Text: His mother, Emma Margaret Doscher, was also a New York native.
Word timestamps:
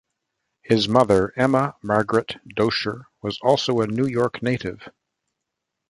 His 0.63 0.89
mother, 0.89 1.31
Emma 1.35 1.75
Margaret 1.83 2.37
Doscher, 2.57 3.03
was 3.21 3.37
also 3.43 3.81
a 3.81 3.85
New 3.87 4.07
York 4.07 4.41
native. 4.41 4.89